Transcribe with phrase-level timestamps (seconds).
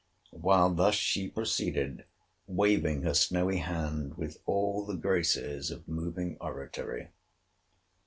[0.33, 2.05] while thus she proceeded,
[2.47, 7.09] waving her snowy hand, with all the graces of moving oratory.